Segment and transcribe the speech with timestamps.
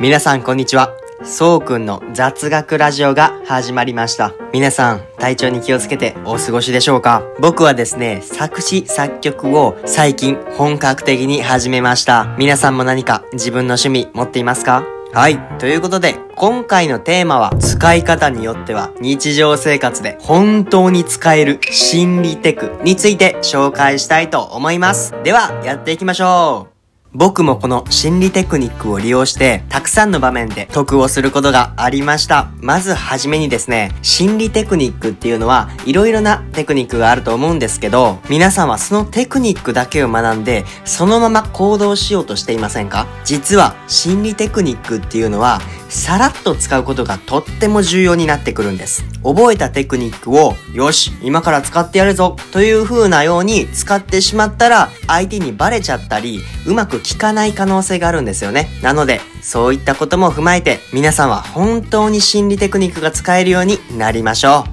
[0.00, 0.96] 皆さんこんにちは。
[1.24, 4.32] そうくんの雑学ラジオが始まりました。
[4.50, 7.22] 皆さん、体調に気をつけてお過ごしでしょうか？
[7.38, 12.34] 僕はですね、作詞作曲を最近本格的に始めました。
[12.38, 14.86] 皆さんも何か自分の趣味持っていますか？
[15.12, 15.38] はい。
[15.58, 25.14] ということで、今回のテーマは、使い方によっては、日常生活で本当に使える心理テクについて紹介したいと思います。
[25.24, 26.69] では、やっていきましょう
[27.12, 32.52] 僕もこの心理テクニックを利用して、たくさんの場面で得をすることがありました。
[32.60, 43.08] まずはじめにですね、心理テクニックっていうのは、いろいろなテクニックがあると思うんですけど、皆さんはそのテクニックだけを学んで、そのまま行動しようとしていませんか？
[43.24, 49.04] 実は、心理テクニックっていうのは、さらっと使うことがとっても重要になってくるんです。
[49.24, 58.68] 覚えたテクニックを、よし、今から使ってやるぞ、という風なように使ってしまったら、相手にバレちゃったり、うまく効かない可能性があるんですよね。
[58.82, 64.70] なので、そういったことも踏まえて、皆さんは本当に心理テクニックが使えるようになりましょう。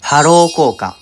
[0.00, 0.96] ハロー効果。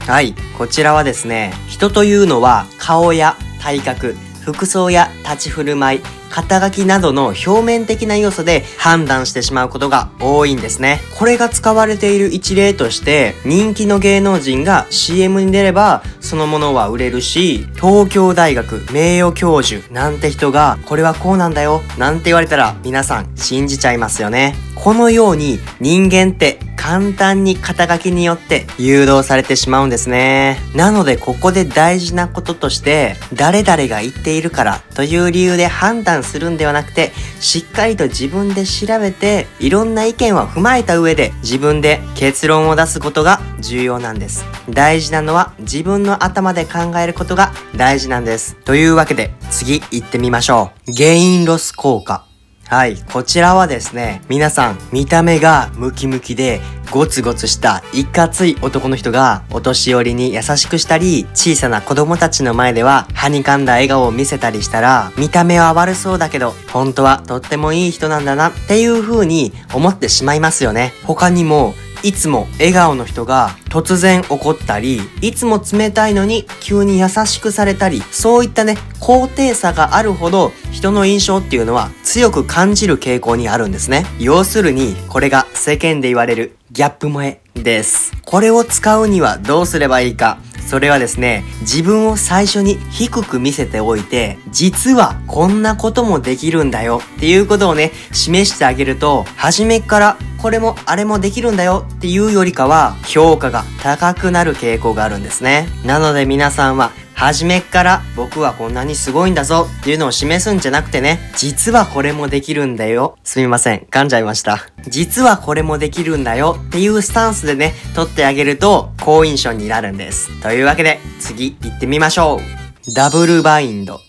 [0.00, 6.00] はい、こちらはですね、人というのは顔や体格、服装や立ち振る舞い、
[6.32, 11.00] 肩書きなどの表面的な要素で判断してしまうことが多いんですね。
[11.18, 24.71] これが使われている一例として、人気の芸能人が CM に出れば、そのものは売れるし、東京大学名誉教授なんて人が、これはこうなんだよ、なんて言われたら皆さん信じちゃいますよね。
[24.82, 30.58] このように人間って簡単に肩書きによって誘導されてしまうんですね。
[30.74, 44.44] なのでここで大事なこととして、誰々が言っているからという理由で判断するんではなくて、しっかりと自分で調べて、いろんな意見を踏まえた上で自分で結論を出すことが重要なんです。
[44.68, 48.56] 大事なのは自分の頭で考えることが大事なんです。
[48.64, 50.92] というわけで次行ってみましょう。
[50.92, 52.31] ゲインロス効果。
[52.72, 70.94] はい、こちらはですね、皆さん、見た目がムキムキで、ゴツゴツしたいかつい男の人が、お年寄りに優しくしたり、小さな子供たちの前では、はにかんだ笑顔を見せたりしたら、見た目は悪そうだけど、本当はとってもいい人なんだな、っていう風に思ってしまいますよね。
[71.04, 84.04] 他にも、いつも笑顔の人が突然怒ったり、いつも冷たいのに急に優しくされたり、そういったね、高低差があるほど人の印象っていうのは強く感じる傾向にあるんですね。
[84.18, 88.12] 要するに、これが世間で言われるギャップ萌えです。
[88.24, 90.38] これを使うにはどうすればいいか。
[90.66, 105.68] それはですね、自分を最初に低く見せておいて、実はこんなこともできるんだよっていうことをね、示してあげると、初めからこれもあれもできるんだよっていうよりかは、評価が高くなる傾向があるんですね。
[105.84, 106.90] なので皆さんは、
[107.22, 113.16] 初めっから僕はこんなにすごいんだぞっていうのを示すんじゃなくてね、実はこれもできるんだよ。
[113.22, 114.66] すみません、噛んじゃいました。
[114.88, 120.42] 実はこれもできるんだよっていうスタンスでね、取ってあげると好印象になるんです。
[120.42, 122.92] というわけで、次行ってみましょう。
[122.92, 124.00] ダブルバインド。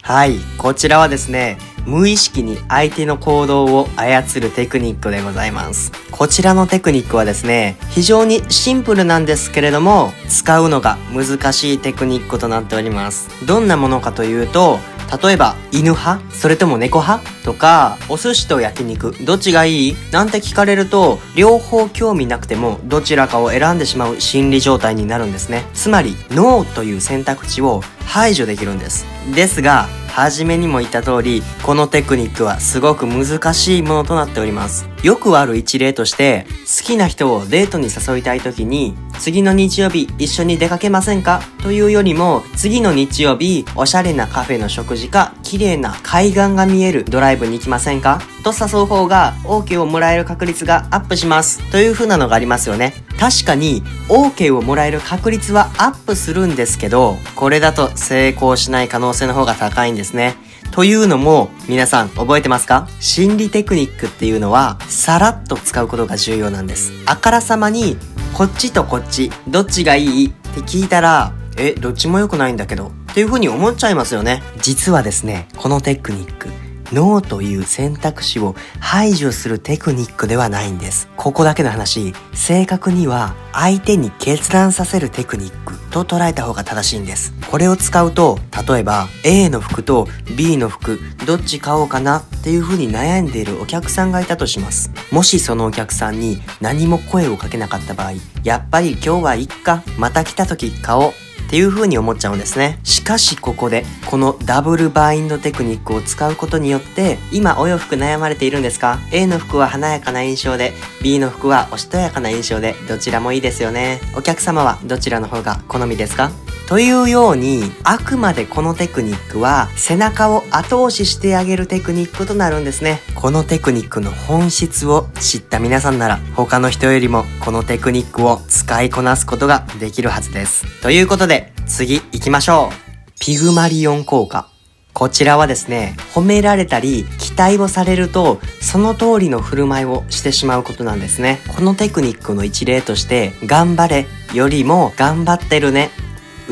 [0.00, 5.92] はい、こちらはですね、無意識に相手の行動を操るテクニックでございます。
[6.10, 13.28] こちらのテクニックはですね、非常にシンプルなんですけれども、使うのが難しいテクニックとなっております。
[13.46, 14.78] どんなものかというと、
[15.22, 16.22] 例えば、犬派？
[16.34, 17.28] それとも猫派？
[17.44, 19.96] とか、お寿司と焼肉、どっちがいい？
[20.10, 25.64] なんて聞かれると、両方興味なくても、どちらかを選んでしまう心理状態になるんですね。
[25.74, 29.04] つまり、ノーという選択肢を排除できるんです。
[29.34, 34.91] ですが、初めにも言った通り、このテクニックはすごく難しいものとなっております。
[35.02, 41.42] よくある一例として、好きな人をデートに誘いたい時に、次の日曜日一緒に出かけませんか？
[41.62, 48.20] というよりも、次の日曜日、おしゃれなカフェの食事か、綺麗な海岸が見えるドライブに行きませんか？
[48.44, 51.68] と誘う方が、OK をもらえる確率がアップします。
[51.72, 52.94] という風なのがありますよね。
[53.18, 60.36] 確かに、OK をもらえる確率はアップするんですけど、これだと成功しない可能性の方が高いんですね。
[60.72, 62.88] というのも、皆さん覚えてますか？
[62.98, 66.92] 心理テクニックっていうのは、さらっと使うことが重要なんです。
[67.04, 67.98] あからさまに、
[68.32, 74.42] こっちとこっち、どっちがいいって聞いたら、え、どっちも良くないんだけど、っていうふうに思っちゃいますよね。
[74.62, 76.48] 実はですね、このテクニック、
[76.92, 81.08] ノーという選択肢を排除するテクニックではないんです。
[81.16, 87.32] ここだけの話、正確には相手に決断させるテクニックと捉えた方が正しいんです。
[87.50, 94.90] これを使うと、例えば A の服と B の服、どっち買おうかなっていう風に悩んでいるお客さんがいたとします。
[95.10, 98.12] もしそのお客さんに何も声をかけなかった場合、
[98.44, 101.12] やっぱり今日はいっか、また来た時買おう。
[101.52, 102.78] っていう風に思っちゃうんですね。
[102.82, 110.72] しかしここで、このダブルバインドテクニックを使うことによって、今お洋服悩まれているんですか ?A の服は華やかな印象で、
[111.02, 114.00] B の服はおしとやかな印象で、どちらもいいですよね。
[114.16, 116.30] お客様はどちらの方が好みですか？
[116.72, 123.02] というように、あくまでこのテクニックは背中を後押ししてあげるテクニックとなるんですね。
[123.14, 130.64] このテクニックの本質を知った皆さんなら、他の人よりもこのテクニックを使いこなすことができるはずです。
[130.80, 133.12] ということで、次行きましょう。
[133.20, 134.48] ピグマリオン効果。
[134.94, 141.42] こちらはですね、褒められたり、期待をされると、その通りの振る舞いをしてしまうことなんですね。
[141.54, 145.90] このテクニックの一例として、頑張れよりも頑張ってるね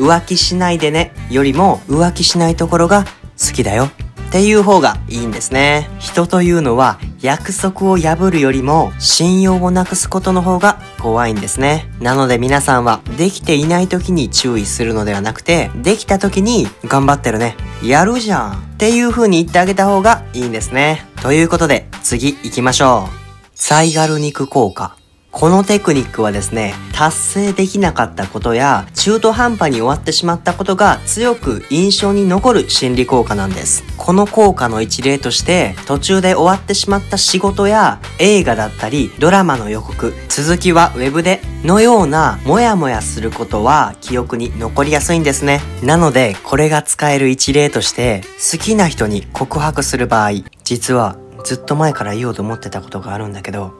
[0.01, 3.05] 浮気しないでねよりも浮気しないところが
[3.37, 5.89] 好きだよっていう方がいいんですね。
[5.99, 11.91] 人というのは約束を破るよりも信用をなくすことの方が怖いんですね。
[11.99, 17.57] なので皆さんはできていない時に注意するのではなくて、できた時に頑張ってるね。
[17.83, 21.05] やるじゃんっていう風に言ってあげた方がいいんですね。
[21.21, 23.49] ということで次行きましょう。
[23.53, 24.95] サイガル肉効果。
[25.31, 33.83] このテクニックはですね、達成できなかったことや中途半端に終わってしまったことが強く印象に残る心理効果なんです。
[33.97, 45.61] この効果の一例として途中で終わってしまった仕事や映画だったりドラマの予告、続きはウェブでのようなモヤモヤすることは記憶に残りやすいんですね。
[45.81, 53.73] なのでこれが使える一例として好きな人に告白する場合、実はずっと前から言おうと思ってたことがあるんだけど、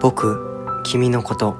[0.00, 0.53] 僕、
[0.84, 1.56] 君のこと。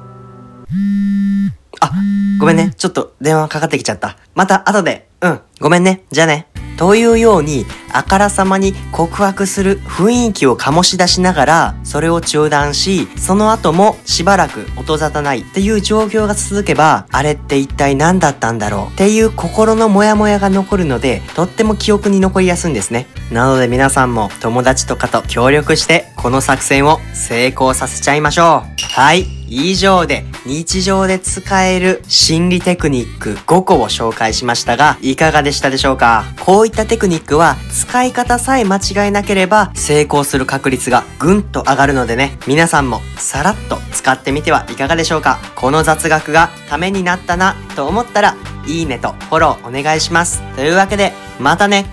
[1.80, 1.90] あ、
[2.38, 2.72] ごめんね。
[2.76, 4.16] ちょっと電話かかってきちゃった。
[4.34, 5.08] また後で。
[5.20, 5.40] うん。
[5.60, 6.04] ごめんね。
[6.12, 6.46] じゃあね。
[6.76, 18.94] というように、あからさまに告白する雰囲気を醸し出しながら、それを中断し、その後もしばらく音沙汰ないっていう状況が続けば、あれって一体何だったんだろう？
[18.94, 23.06] っていう心のモヤモヤが残るので、とっても記憶に残りやすいんですね。
[23.30, 29.00] なので皆さんも友達とかと協力して、この作戦を成功させちゃいましょう。
[29.00, 29.26] はい。
[29.46, 36.24] 以上で日常で使える心理テクニック5個を紹介しましたが、いかがでしたでしょうか？
[36.40, 45.38] こういったテクニックは使い方さえ間違えなければ成功する確率がぐんと上がるのでね、皆さんもさらっと使ってみてはいかがでしょうか？
[45.54, 48.36] この雑学がためになったなと思ったら、
[48.66, 50.42] いいねとフォローお願いします。
[50.56, 51.86] というわけで、またね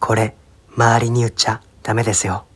[0.00, 0.34] これ、
[0.76, 2.46] 周りに言っちゃダメですよ。